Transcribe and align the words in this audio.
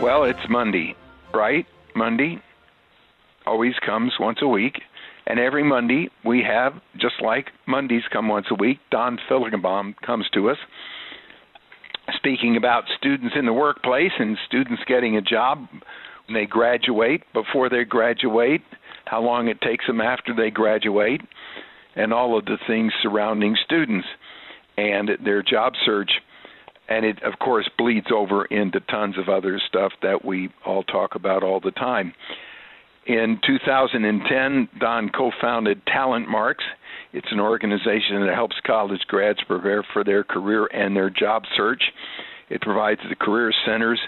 Well, 0.00 0.24
it's 0.24 0.38
Monday, 0.50 0.94
right? 1.32 1.64
Monday 1.94 2.42
always 3.46 3.72
comes 3.84 4.12
once 4.20 4.38
a 4.42 4.46
week. 4.46 4.82
And 5.26 5.40
every 5.40 5.64
Monday 5.64 6.10
we 6.22 6.42
have, 6.42 6.74
just 7.00 7.14
like 7.22 7.46
Mondays 7.66 8.02
come 8.12 8.28
once 8.28 8.46
a 8.50 8.54
week, 8.54 8.78
Don 8.90 9.18
Philabaum 9.26 9.94
comes 10.04 10.26
to 10.34 10.50
us 10.50 10.58
speaking 12.14 12.56
about 12.58 12.84
students 12.98 13.34
in 13.38 13.46
the 13.46 13.54
workplace 13.54 14.12
and 14.18 14.36
students 14.46 14.82
getting 14.86 15.16
a 15.16 15.22
job 15.22 15.66
when 16.26 16.34
they 16.34 16.46
graduate, 16.46 17.22
before 17.32 17.70
they 17.70 17.84
graduate, 17.84 18.60
how 19.06 19.22
long 19.22 19.48
it 19.48 19.60
takes 19.62 19.86
them 19.86 20.02
after 20.02 20.34
they 20.34 20.50
graduate, 20.50 21.22
and 21.96 22.12
all 22.12 22.38
of 22.38 22.44
the 22.44 22.58
things 22.66 22.92
surrounding 23.02 23.56
students 23.64 24.06
and 24.76 25.10
their 25.24 25.42
job 25.42 25.72
search 25.86 26.10
and 26.88 27.04
it 27.04 27.22
of 27.22 27.38
course 27.38 27.68
bleeds 27.78 28.06
over 28.14 28.44
into 28.46 28.80
tons 28.80 29.16
of 29.18 29.28
other 29.28 29.60
stuff 29.68 29.92
that 30.02 30.24
we 30.24 30.50
all 30.64 30.82
talk 30.84 31.14
about 31.14 31.42
all 31.42 31.60
the 31.60 31.72
time. 31.72 32.12
In 33.06 33.38
2010, 33.46 34.68
Don 34.80 35.10
co-founded 35.10 35.80
Talent 35.86 36.28
Marks. 36.28 36.64
It's 37.12 37.30
an 37.30 37.38
organization 37.38 38.26
that 38.26 38.34
helps 38.34 38.56
college 38.66 39.00
grads 39.06 39.38
prepare 39.46 39.84
for 39.92 40.02
their 40.02 40.24
career 40.24 40.66
and 40.66 40.96
their 40.96 41.08
job 41.08 41.44
search. 41.56 41.82
It 42.50 42.60
provides 42.62 43.00
the 43.08 43.14
career 43.14 43.52
centers 43.64 44.00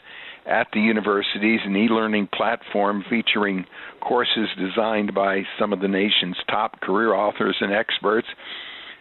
at 0.47 0.67
the 0.73 0.81
universities 0.81 1.61
an 1.65 1.77
e-learning 1.77 2.29
platform 2.33 3.05
featuring 3.09 3.65
courses 4.01 4.49
designed 4.59 5.15
by 5.15 5.43
some 5.61 5.73
of 5.73 5.81
the 5.81 5.89
nation's 5.89 6.37
top 6.49 6.81
career 6.81 7.15
authors 7.15 7.57
and 7.61 7.73
experts 7.73 8.27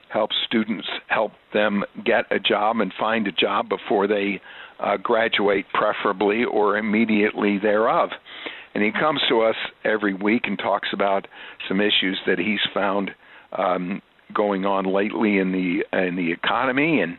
help 0.09 0.31
students 0.45 0.88
help 1.07 1.31
them 1.53 1.84
get 2.05 2.25
a 2.31 2.39
job 2.39 2.79
and 2.79 2.91
find 2.99 3.27
a 3.27 3.31
job 3.31 3.67
before 3.70 4.07
they 4.07 4.41
uh, 4.79 4.98
graduate, 4.98 5.65
preferably 5.73 6.43
or 6.43 6.77
immediately 6.77 7.57
thereof. 7.57 8.09
And 8.73 8.84
he 8.84 8.91
comes 8.91 9.21
to 9.29 9.41
us 9.41 9.55
every 9.84 10.13
week 10.13 10.43
and 10.45 10.57
talks 10.57 10.90
about 10.93 11.27
some 11.67 11.82
issues 11.82 12.20
that 12.27 12.37
he's 12.37 12.59
found 12.73 13.12
um, 13.57 14.01
going 14.34 14.65
on 14.65 14.85
lately 14.85 15.40
in 15.40 15.51
the 15.51 15.84
in 15.98 16.15
the 16.15 16.32
economy 16.32 17.01
and 17.01 17.17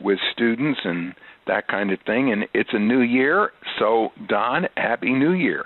with 0.00 0.18
students 0.32 0.80
and 0.84 1.14
that 1.46 1.66
kind 1.66 1.92
of 1.92 1.98
thing. 2.04 2.30
And 2.30 2.44
it's 2.52 2.70
a 2.72 2.78
new 2.78 3.00
year, 3.00 3.52
so 3.78 4.10
Don, 4.28 4.66
happy 4.76 5.12
New 5.12 5.32
Year. 5.32 5.64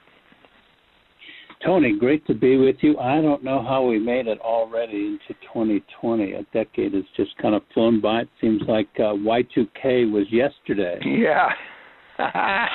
Tony, 1.64 1.96
great 1.98 2.26
to 2.26 2.34
be 2.34 2.56
with 2.56 2.76
you. 2.80 2.98
I 2.98 3.20
don't 3.20 3.44
know 3.44 3.62
how 3.62 3.84
we 3.84 3.98
made 3.98 4.26
it 4.26 4.40
already 4.40 5.06
into 5.06 5.40
2020. 5.52 6.32
A 6.32 6.42
decade 6.52 6.94
has 6.94 7.04
just 7.16 7.36
kind 7.38 7.54
of 7.54 7.62
flown 7.72 8.00
by. 8.00 8.22
It 8.22 8.28
seems 8.40 8.62
like 8.66 8.88
uh, 8.96 9.14
Y2K 9.14 10.10
was 10.10 10.26
yesterday. 10.30 10.98
Yeah. 11.04 11.48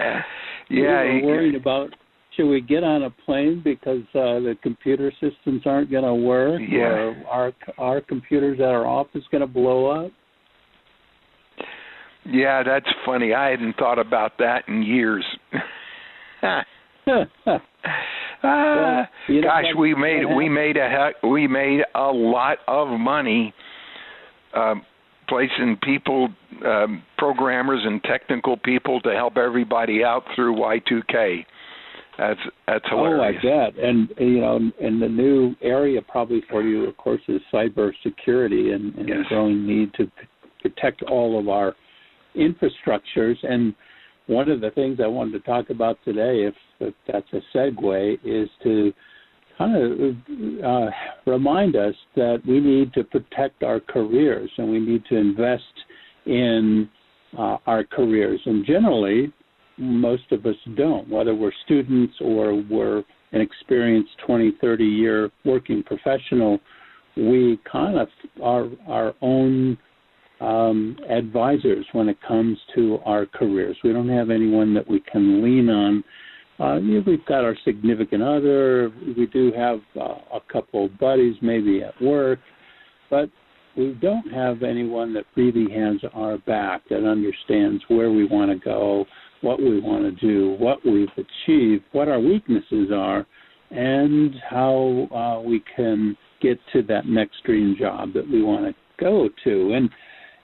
yeah. 0.00 0.20
We 0.68 1.22
were 1.22 1.26
worried 1.26 1.54
about 1.54 1.90
should 2.36 2.48
we 2.48 2.60
get 2.60 2.82
on 2.82 3.04
a 3.04 3.10
plane 3.10 3.60
because 3.62 4.02
uh, 4.14 4.40
the 4.40 4.56
computer 4.62 5.12
systems 5.20 5.62
aren't 5.64 5.90
going 5.90 6.04
to 6.04 6.14
work, 6.14 6.60
yeah. 6.68 6.80
or 6.80 7.16
our 7.30 7.52
our 7.78 8.00
computers 8.00 8.58
at 8.58 8.66
our 8.66 8.86
office 8.86 9.22
going 9.30 9.42
to 9.42 9.46
blow 9.46 9.86
up. 9.86 10.10
Yeah, 12.26 12.62
that's 12.64 12.88
funny. 13.04 13.34
I 13.34 13.50
hadn't 13.50 13.76
thought 13.76 13.98
about 14.00 14.38
that 14.38 14.64
in 14.66 14.82
years. 14.82 15.24
Uh, 18.44 19.06
well, 19.28 19.42
gosh, 19.42 19.64
we 19.78 19.94
made 19.94 20.24
we 20.36 20.48
made 20.48 20.76
a 20.76 20.88
heck, 20.88 21.22
we 21.22 21.46
made 21.46 21.80
a 21.94 22.10
lot 22.12 22.58
of 22.68 22.88
money 23.00 23.54
uh, 24.54 24.74
placing 25.28 25.78
people, 25.82 26.28
um, 26.64 27.02
programmers 27.16 27.80
and 27.84 28.02
technical 28.04 28.56
people 28.58 29.00
to 29.00 29.12
help 29.12 29.36
everybody 29.36 30.04
out 30.04 30.24
through 30.34 30.54
Y2K. 30.56 31.44
That's 32.18 32.40
that's 32.66 32.84
hilarious. 32.88 33.40
Oh, 33.44 33.48
I 33.48 33.70
bet. 33.70 33.78
And 33.82 34.08
you 34.18 34.40
know, 34.40 34.56
and 34.80 35.02
the 35.02 35.08
new 35.08 35.54
area 35.62 36.00
probably 36.02 36.42
for 36.48 36.62
you, 36.62 36.84
of 36.84 36.96
course, 36.96 37.20
is 37.26 37.40
cyber 37.52 37.90
security 38.02 38.70
and, 38.70 38.94
and 38.94 39.08
yes. 39.08 39.18
the 39.22 39.24
growing 39.28 39.66
need 39.66 39.92
to 39.94 40.04
p- 40.04 40.10
protect 40.62 41.02
all 41.02 41.40
of 41.40 41.48
our 41.48 41.74
infrastructures 42.36 43.36
and 43.42 43.74
one 44.26 44.50
of 44.50 44.60
the 44.60 44.70
things 44.70 44.98
I 45.02 45.06
wanted 45.06 45.32
to 45.32 45.40
talk 45.40 45.70
about 45.70 45.98
today, 46.04 46.44
if, 46.44 46.54
if 46.80 46.94
that's 47.10 47.26
a 47.32 47.40
segue, 47.56 48.18
is 48.24 48.48
to 48.62 48.92
kind 49.58 49.76
of 49.76 50.64
uh, 50.64 50.90
remind 51.26 51.76
us 51.76 51.94
that 52.16 52.42
we 52.46 52.60
need 52.60 52.92
to 52.94 53.04
protect 53.04 53.62
our 53.62 53.80
careers 53.80 54.50
and 54.56 54.70
we 54.70 54.80
need 54.80 55.04
to 55.06 55.16
invest 55.16 55.62
in 56.26 56.88
uh, 57.38 57.58
our 57.66 57.84
careers. 57.84 58.40
And 58.46 58.64
generally, 58.64 59.32
most 59.76 60.30
of 60.32 60.46
us 60.46 60.56
don't, 60.76 61.08
whether 61.08 61.34
we're 61.34 61.52
students 61.64 62.14
or 62.20 62.54
we're 62.54 63.02
an 63.32 63.40
experienced 63.40 64.12
20, 64.26 64.54
30 64.60 64.84
year 64.84 65.30
working 65.44 65.82
professional, 65.82 66.58
we 67.16 67.58
kind 67.70 67.98
of 67.98 68.08
are 68.42 68.68
our 68.88 69.14
own 69.20 69.76
um, 70.40 70.96
advisors 71.08 71.86
when 71.92 72.08
it 72.08 72.18
comes 72.26 72.58
to 72.74 72.98
our 73.04 73.26
careers. 73.26 73.76
We 73.84 73.92
don't 73.92 74.08
have 74.08 74.30
anyone 74.30 74.74
that 74.74 74.88
we 74.88 75.00
can 75.00 75.42
lean 75.42 75.68
on. 75.68 76.04
Uh, 76.60 76.76
you 76.76 76.98
know, 76.98 77.04
we've 77.06 77.24
got 77.26 77.44
our 77.44 77.56
significant 77.64 78.22
other. 78.22 78.90
We 79.16 79.26
do 79.26 79.52
have 79.56 79.80
uh, 80.00 80.18
a 80.32 80.40
couple 80.52 80.86
of 80.86 80.98
buddies, 80.98 81.34
maybe 81.42 81.82
at 81.82 82.00
work, 82.00 82.38
but 83.10 83.28
we 83.76 83.96
don't 84.00 84.30
have 84.32 84.62
anyone 84.62 85.12
that 85.14 85.24
really 85.36 85.72
has 85.74 85.96
our 86.14 86.38
back 86.38 86.82
that 86.90 87.08
understands 87.08 87.82
where 87.88 88.10
we 88.10 88.24
want 88.24 88.50
to 88.50 88.64
go, 88.64 89.04
what 89.40 89.58
we 89.58 89.80
want 89.80 90.04
to 90.04 90.26
do, 90.26 90.56
what 90.58 90.78
we've 90.84 91.08
achieved, 91.16 91.82
what 91.92 92.08
our 92.08 92.20
weaknesses 92.20 92.90
are, 92.94 93.26
and 93.70 94.34
how 94.48 95.08
uh, 95.12 95.42
we 95.42 95.62
can 95.74 96.16
get 96.40 96.58
to 96.72 96.82
that 96.82 97.06
next 97.06 97.42
dream 97.44 97.74
job 97.78 98.12
that 98.12 98.28
we 98.28 98.42
want 98.42 98.64
to 98.64 98.74
go 99.02 99.28
to. 99.42 99.72
And 99.74 99.90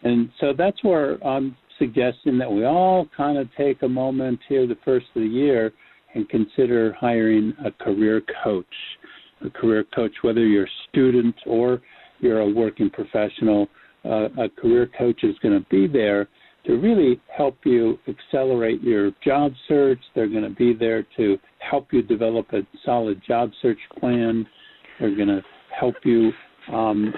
and 0.02 0.30
so 0.40 0.52
that's 0.56 0.82
where 0.82 1.24
I'm 1.26 1.56
suggesting 1.78 2.38
that 2.38 2.50
we 2.50 2.64
all 2.64 3.06
kind 3.16 3.38
of 3.38 3.48
take 3.56 3.82
a 3.82 3.88
moment 3.88 4.38
here 4.48 4.66
the 4.66 4.78
first 4.84 5.06
of 5.14 5.22
the 5.22 5.28
year 5.28 5.72
and 6.14 6.28
consider 6.28 6.92
hiring 6.92 7.52
a 7.64 7.70
career 7.70 8.22
coach. 8.42 8.64
A 9.44 9.50
career 9.50 9.84
coach, 9.94 10.12
whether 10.22 10.46
you're 10.46 10.66
a 10.66 10.88
student 10.90 11.34
or 11.46 11.80
you're 12.20 12.40
a 12.40 12.48
working 12.48 12.90
professional, 12.90 13.68
uh, 14.04 14.28
a 14.38 14.48
career 14.48 14.88
coach 14.98 15.24
is 15.24 15.34
going 15.42 15.58
to 15.58 15.66
be 15.70 15.86
there 15.86 16.28
to 16.66 16.74
really 16.74 17.20
help 17.34 17.56
you 17.64 17.98
accelerate 18.06 18.82
your 18.82 19.12
job 19.24 19.52
search. 19.66 19.98
They're 20.14 20.28
going 20.28 20.44
to 20.44 20.50
be 20.50 20.74
there 20.74 21.06
to 21.16 21.38
help 21.58 21.88
you 21.92 22.02
develop 22.02 22.52
a 22.52 22.60
solid 22.84 23.22
job 23.26 23.50
search 23.62 23.78
plan. 23.98 24.46
They're 24.98 25.16
going 25.16 25.28
to 25.28 25.42
help 25.78 25.94
you 26.04 26.32
um, 26.70 27.14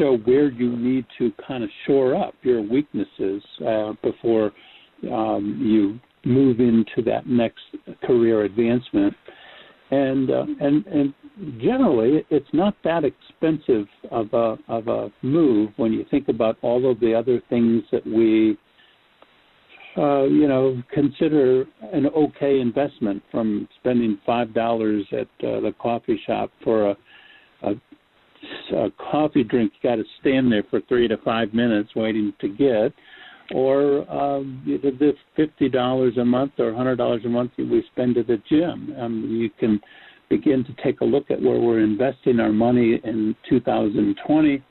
show 0.00 0.16
where 0.24 0.50
you 0.50 0.76
need 0.76 1.04
to 1.18 1.30
kind 1.46 1.62
of 1.62 1.70
shore 1.86 2.16
up 2.16 2.34
your 2.42 2.62
weaknesses 2.62 3.42
uh, 3.66 3.92
before 4.02 4.52
um, 5.12 5.58
you 5.60 6.00
move 6.28 6.60
into 6.60 7.02
that 7.04 7.26
next 7.26 7.60
career 8.04 8.44
advancement. 8.44 9.14
And 9.90 10.30
uh, 10.30 10.44
and 10.60 10.86
and 10.86 11.14
generally, 11.60 12.24
it's 12.30 12.46
not 12.52 12.76
that 12.84 13.02
expensive 13.04 13.86
of 14.10 14.32
a 14.32 14.56
of 14.68 14.86
a 14.88 15.10
move 15.22 15.70
when 15.76 15.92
you 15.92 16.04
think 16.10 16.28
about 16.28 16.56
all 16.62 16.90
of 16.90 17.00
the 17.00 17.12
other 17.12 17.42
things 17.50 17.82
that 17.90 18.06
we 18.06 18.56
uh, 19.96 20.22
you 20.24 20.46
know, 20.46 20.80
consider 20.92 21.64
an 21.92 22.06
okay 22.06 22.60
investment 22.60 23.20
from 23.30 23.68
spending 23.80 24.18
five 24.24 24.54
dollars 24.54 25.04
at 25.12 25.26
uh, 25.44 25.60
the 25.60 25.74
coffee 25.80 26.20
shop 26.26 26.50
for 26.62 26.90
a, 26.90 26.90
a 26.92 26.96
a 28.72 28.88
coffee 29.10 29.44
drink 29.44 29.72
you 29.80 29.90
got 29.90 29.96
to 29.96 30.04
stand 30.20 30.50
there 30.50 30.64
for 30.70 30.80
three 30.88 31.08
to 31.08 31.16
five 31.18 31.52
minutes 31.54 31.90
waiting 31.94 32.32
to 32.40 32.48
get, 32.48 32.92
or 33.54 34.10
um, 34.10 34.62
the 34.66 35.12
fifty 35.36 35.68
dollars 35.68 36.16
a 36.18 36.24
month 36.24 36.52
or 36.58 36.72
hundred 36.74 36.96
dollars 36.96 37.22
a 37.24 37.28
month 37.28 37.52
we 37.58 37.84
spend 37.92 38.16
at 38.16 38.26
the 38.26 38.40
gym. 38.48 38.94
Um, 38.98 39.26
you 39.30 39.50
can 39.58 39.80
begin 40.28 40.64
to 40.64 40.82
take 40.82 41.00
a 41.00 41.04
look 41.04 41.30
at 41.30 41.42
where 41.42 41.60
we're 41.60 41.80
investing 41.80 42.38
our 42.40 42.52
money 42.52 43.00
in 43.04 43.34
2020 43.48 44.62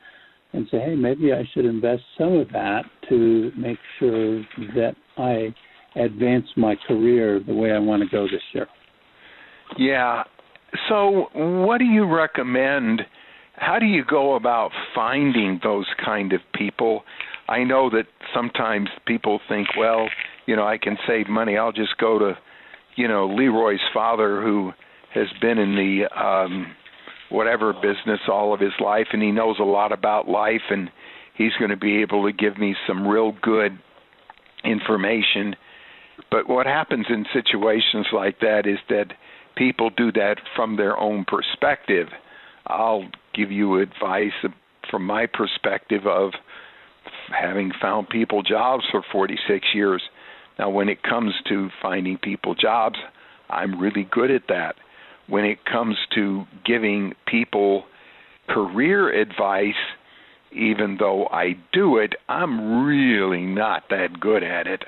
and 0.54 0.68
say, 0.72 0.80
hey, 0.80 0.96
maybe 0.96 1.32
I 1.34 1.44
should 1.54 1.66
invest 1.66 2.02
some 2.18 2.34
of 2.34 2.48
that 2.54 2.84
to 3.10 3.52
make 3.56 3.78
sure 4.00 4.40
that 4.76 4.96
I 5.18 5.54
advance 6.00 6.46
my 6.56 6.76
career 6.88 7.40
the 7.46 7.54
way 7.54 7.72
I 7.72 7.80
want 7.80 8.02
to 8.02 8.10
go 8.10 8.24
this 8.24 8.42
year. 8.54 8.68
Yeah. 9.78 10.24
So, 10.88 11.28
what 11.34 11.78
do 11.78 11.86
you 11.86 12.06
recommend? 12.06 13.02
How 13.60 13.80
do 13.80 13.86
you 13.86 14.04
go 14.06 14.36
about 14.36 14.72
finding 14.96 15.60
those 15.64 15.88
kind 16.04 16.34
of 16.34 16.42
people? 16.54 17.04
I 17.48 17.64
know 17.64 17.90
that 17.90 18.06
sometimes 18.34 18.90
people 19.06 19.40
think, 19.48 19.68
well, 19.78 20.10
you 20.46 20.56
know, 20.56 20.68
I 20.68 20.78
can 20.78 20.98
save 21.08 21.28
money. 21.28 21.58
I'll 21.58 21.72
just 21.72 21.98
go 21.98 22.20
to, 22.20 22.38
you 22.96 23.08
know, 23.08 23.28
Leroy's 23.28 23.80
father 23.94 24.42
who 24.42 24.72
has 25.14 25.28
been 25.42 25.58
in 25.58 25.76
the 25.76 26.06
um 26.24 26.76
whatever 27.30 27.74
business 27.74 28.20
all 28.28 28.54
of 28.54 28.60
his 28.60 28.74
life 28.80 29.08
and 29.14 29.22
he 29.22 29.32
knows 29.32 29.58
a 29.60 29.64
lot 29.64 29.92
about 29.92 30.28
life 30.28 30.62
and 30.72 30.90
he's 31.36 31.54
going 31.60 31.70
to 31.70 31.78
be 31.78 32.02
able 32.02 32.26
to 32.26 32.34
give 32.34 32.58
me 32.58 32.76
some 32.88 33.08
real 33.08 33.34
good 33.42 33.78
information 34.64 35.56
But 36.32 36.50
what 36.50 36.66
happens 36.66 37.06
in 37.10 37.26
situations 37.34 38.08
like 38.14 38.40
that 38.42 38.66
is 38.66 38.80
that 38.90 39.14
people 39.56 39.90
do 39.90 40.12
that 40.14 40.38
from 40.56 40.76
their 40.76 40.98
own 40.98 41.26
perspective. 41.26 42.08
I'll 42.68 43.10
give 43.34 43.52
you 43.52 43.80
advice 43.80 44.32
from 44.90 45.06
my 45.06 45.26
perspective 45.26 46.06
of 46.06 46.32
having 47.30 47.72
found 47.82 48.10
people 48.10 48.42
jobs 48.42 48.84
for 48.92 49.04
46 49.12 49.68
years. 49.74 50.02
Now, 50.58 50.70
when 50.70 50.90
it 50.90 51.04
comes 51.04 51.34
to 51.48 51.70
finding 51.82 52.18
people 52.18 52.56
jobs, 52.56 52.98
I'm 53.50 53.80
really 53.80 54.08
good 54.12 54.32
at 54.32 54.44
that. 54.50 54.76
When 55.28 55.46
it 55.46 55.64
comes 55.66 55.96
to 56.16 56.46
giving 56.66 57.14
people 57.28 57.84
career 58.48 59.10
advice, 59.10 59.74
even 60.52 60.98
though 61.00 61.28
I 61.28 61.54
do 61.72 61.98
it, 61.98 62.16
I'm 62.28 62.84
really 62.84 63.46
not 63.46 63.84
that 63.90 64.20
good 64.20 64.44
at 64.44 64.68
it, 64.68 64.84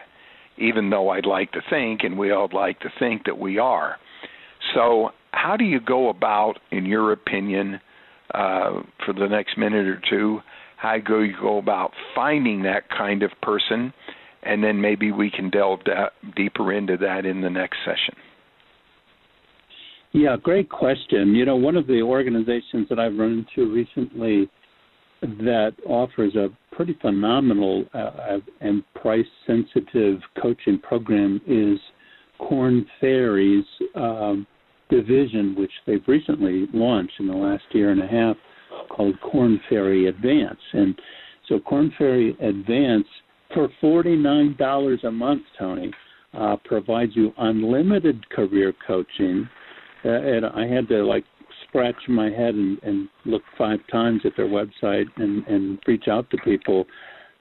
even 0.58 0.90
though 0.90 1.10
I'd 1.10 1.26
like 1.26 1.52
to 1.52 1.62
think, 1.70 2.02
and 2.04 2.18
we 2.18 2.32
all 2.32 2.50
like 2.52 2.80
to 2.82 2.90
think 3.00 3.26
that 3.26 3.38
we 3.38 3.60
are. 3.60 3.98
So, 4.74 5.12
how 5.32 5.56
do 5.58 5.64
you 5.64 5.80
go 5.80 6.10
about, 6.10 6.56
in 6.72 6.86
your 6.86 7.12
opinion, 7.12 7.80
uh, 8.34 8.82
for 9.06 9.14
the 9.14 9.28
next 9.28 9.58
minute 9.58 9.88
or 9.88 10.02
two, 10.10 10.40
how 10.78 10.98
go 10.98 11.20
you 11.20 11.36
go 11.40 11.58
about 11.58 11.92
finding 12.16 12.64
that 12.64 12.90
kind 12.90 13.24
of 13.24 13.32
person, 13.42 13.94
and 14.44 14.64
then 14.64 14.82
maybe 14.82 15.12
we 15.12 15.30
can 15.30 15.50
delve 15.50 15.82
deeper 16.36 16.74
into 16.74 16.98
that 16.98 17.26
in 17.26 17.42
the 17.42 17.50
next 17.50 17.78
session. 17.86 18.16
Yeah, 20.14 20.36
great 20.42 20.70
question. 20.70 21.36
You 21.36 21.46
know, 21.46 21.56
one 21.56 21.78
of 21.78 21.88
the 21.88 22.02
organizations 22.02 22.90
that 22.90 23.00
I've 23.00 23.16
run 23.16 23.46
into 23.58 23.72
recently 23.72 24.50
that 25.22 25.74
offers 25.86 26.36
a 26.36 26.50
pretty 26.76 26.98
phenomenal 27.00 27.86
uh, 27.94 28.40
and 28.60 28.84
price 28.96 29.26
sensitive 29.46 30.20
coaching 30.42 30.80
program 30.80 31.40
is 31.48 31.80
Korn 32.40 32.86
Ferry's 33.00 33.66
um, 33.96 34.48
division, 34.92 35.56
which 35.58 35.72
they've 35.88 36.04
recently 36.08 36.68
launched 36.74 37.14
in 37.20 37.28
the 37.28 37.34
last 37.34 37.64
year 37.72 37.92
and 37.92 38.04
a 38.04 38.08
half, 38.08 38.36
called 38.90 39.16
Korn 39.22 39.60
Ferry 39.70 40.08
Advance. 40.08 40.60
And 40.74 41.00
so 41.48 41.60
Korn 41.60 41.92
Ferry 41.98 42.38
Advance 42.42 43.08
for 43.54 43.70
$49 43.82 45.04
a 45.04 45.12
month, 45.12 45.44
Tony, 45.58 45.92
uh, 46.38 46.58
provides 46.64 47.12
you 47.16 47.34
unlimited 47.38 48.30
career 48.30 48.74
coaching. 48.86 49.50
Uh, 50.06 50.10
and 50.10 50.46
I 50.46 50.68
had 50.68 50.88
to 50.90 51.04
like 51.04 51.26
scratch 51.68 51.96
my 52.08 52.30
head 52.30 52.56
and, 52.56 52.78
and 52.84 53.10
look 53.26 53.44
five 53.58 53.80
times 53.92 54.22
at 54.26 54.34
their 54.38 54.48
website 54.48 55.06
and, 55.18 55.46
and 55.48 55.80
reach 55.88 56.08
out 56.10 56.30
to 56.32 56.38
people 56.44 56.86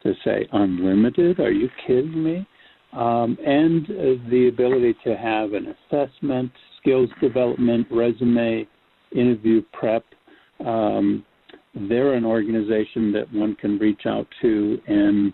to 0.03 0.15
say, 0.25 0.47
unlimited? 0.53 1.41
Are 1.41 1.53
you 1.53 1.69
kidding 1.87 2.23
me? 2.23 2.47
Um, 2.93 3.37
and 3.45 3.85
uh, 3.85 4.31
the 4.31 4.49
ability 4.53 4.97
to 5.05 5.17
have 5.17 5.53
an 5.53 5.75
assessment, 5.93 6.51
skills 6.81 7.11
development, 7.21 7.87
resume, 7.91 8.67
interview 9.15 9.63
prep. 9.73 10.05
Um, 10.65 11.25
they're 11.75 12.15
an 12.15 12.25
organization 12.25 13.13
that 13.13 13.33
one 13.33 13.55
can 13.57 13.79
reach 13.79 14.03
out 14.07 14.27
to, 14.43 14.79
and 14.87 15.33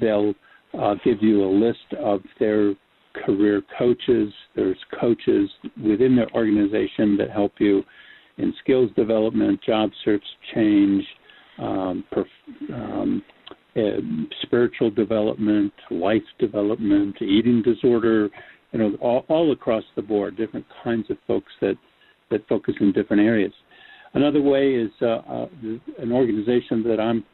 they'll 0.00 0.34
uh, 0.78 0.94
give 1.04 1.22
you 1.22 1.44
a 1.44 1.50
list 1.50 1.92
of 1.98 2.20
their 2.38 2.74
career 3.24 3.62
coaches. 3.78 4.32
There's 4.54 4.78
coaches 5.00 5.50
within 5.82 6.16
their 6.16 6.30
organization 6.34 7.16
that 7.18 7.30
help 7.30 7.52
you 7.58 7.82
in 8.38 8.52
skills 8.62 8.90
development, 8.96 9.60
job 9.62 9.90
search 10.04 10.24
change, 10.54 11.04
um, 11.58 12.04
perf- 12.12 12.72
um, 12.72 13.22
uh, 13.76 14.00
spiritual 14.42 14.90
development, 14.90 15.72
life 15.90 16.22
development, 16.38 17.16
eating 17.20 17.62
disorder, 17.62 18.28
you 18.74 18.80
know, 18.80 18.96
all, 19.00 19.24
all 19.28 19.52
across 19.52 19.84
the 19.94 20.02
board, 20.02 20.36
different 20.36 20.66
kinds 20.82 21.08
of 21.08 21.16
folks 21.26 21.52
that, 21.60 21.76
that 22.30 22.46
focus 22.48 22.74
in 22.80 22.92
different 22.92 23.22
areas. 23.22 23.52
Another 24.14 24.42
way 24.42 24.74
is 24.74 24.90
uh, 25.00 25.06
uh, 25.06 25.46
an 25.98 26.12
organization 26.12 26.82
that 26.82 26.98
I'm 27.00 27.24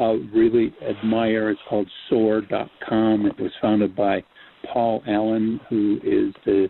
uh, 0.00 0.14
really 0.34 0.74
admire. 0.88 1.50
It's 1.50 1.60
called 1.68 1.88
SOAR.com. 2.08 3.26
It 3.26 3.38
was 3.38 3.52
founded 3.60 3.94
by 3.94 4.24
Paul 4.72 5.02
Allen, 5.06 5.60
who 5.68 5.98
is 6.02 6.34
the 6.46 6.68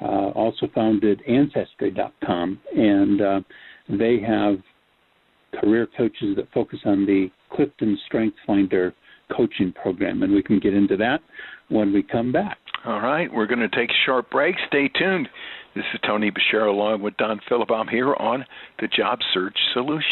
uh, 0.00 0.30
also 0.30 0.66
founded 0.74 1.20
Ancestry.com, 1.28 2.58
and 2.74 3.20
uh, 3.20 3.40
they 3.88 4.18
have 4.20 4.56
career 5.60 5.88
coaches 5.96 6.36
that 6.36 6.46
focus 6.54 6.78
on 6.84 7.04
the 7.04 7.28
Clifton 7.52 7.98
Strength 8.06 8.36
Finder 8.46 8.94
coaching 9.36 9.72
program, 9.72 10.22
and 10.22 10.32
we 10.32 10.42
can 10.42 10.58
get 10.58 10.72
into 10.72 10.96
that 10.96 11.20
when 11.68 11.92
we 11.92 12.02
come 12.02 12.32
back. 12.32 12.58
All 12.82 12.98
right, 12.98 13.30
we're 13.30 13.46
going 13.46 13.60
to 13.60 13.68
take 13.68 13.90
a 13.90 14.04
short 14.06 14.30
break. 14.30 14.56
Stay 14.66 14.88
tuned. 14.88 15.28
This 15.74 15.84
is 15.92 16.00
Tony 16.06 16.30
Bashir 16.30 16.66
along 16.66 17.02
with 17.02 17.14
Don 17.18 17.38
Philabaum 17.46 17.88
here 17.88 18.14
on 18.14 18.46
the 18.80 18.88
Job 18.88 19.18
Search 19.34 19.56
Solution. 19.74 20.02